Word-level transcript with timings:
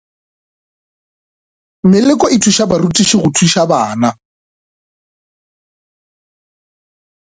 Meleko 1.89 2.25
e 2.35 2.37
thuša 2.43 2.65
barutiši 2.69 3.15
go 3.21 3.27
thuša 3.37 3.63
bana. 3.71 4.09